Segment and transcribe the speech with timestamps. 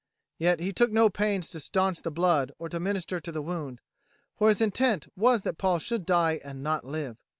[0.39, 3.81] Yet he took no pains to stanch the blood or to minister to the wound,
[4.35, 7.17] for his intent was that Paul should die and not live.